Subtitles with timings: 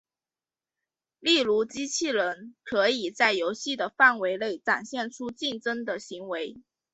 [1.19, 6.59] 例如机器人可以在游戏的范围内展现出竞争的行为。